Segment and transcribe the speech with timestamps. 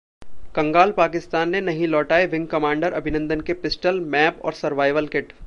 [0.55, 5.33] कंगाल पाकिस्तान ने नहीं लौटाए विंग कमांडर अभिनंदन के पिस्टल, मैप और सर्वाइवल किट